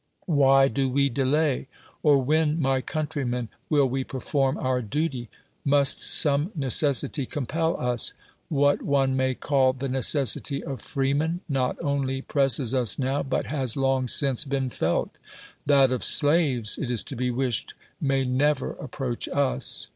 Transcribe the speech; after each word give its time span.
why 0.25 0.67
do 0.67 0.89
we 0.89 1.09
delay? 1.09 1.67
or 2.01 2.25
w^hcn, 2.25 2.57
my 2.57 2.81
countrymen, 2.81 3.49
will 3.69 3.87
we 3.87 4.03
perform 4.03 4.57
our 4.57 4.81
duty? 4.81 5.29
IMiist 5.63 5.99
some 5.99 6.51
necessity 6.55 7.27
compel 7.27 7.77
us? 7.79 8.15
What 8.49 8.81
one 8.81 9.15
may 9.15 9.35
cal] 9.35 9.73
the 9.73 9.87
necessity 9.87 10.63
of 10.63 10.81
freemen 10.81 11.41
not 11.47 11.77
only 11.83 12.23
presses 12.23 12.73
us 12.73 12.97
now, 12.97 13.21
but 13.21 13.45
has 13.45 13.77
long 13.77 14.07
since 14.07 14.43
been 14.43 14.71
felt: 14.71 15.19
that 15.67 15.91
of 15.91 16.03
slaves, 16.03 16.79
it 16.79 16.89
is 16.89 17.03
to 17.03 17.15
be 17.15 17.29
wished, 17.29 17.75
maj^ 18.01 18.27
never 18.27 18.71
approach 18.71 19.27
us. 19.29 19.87